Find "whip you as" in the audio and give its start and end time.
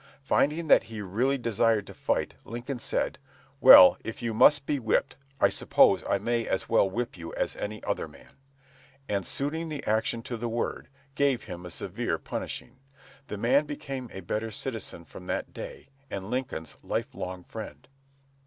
6.89-7.55